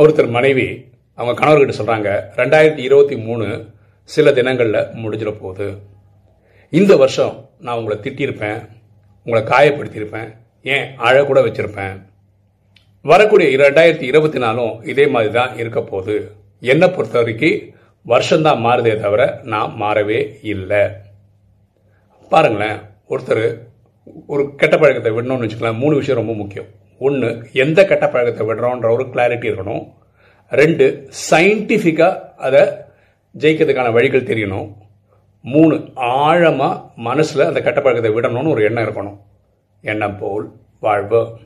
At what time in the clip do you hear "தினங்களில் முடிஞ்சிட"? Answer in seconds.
4.38-5.32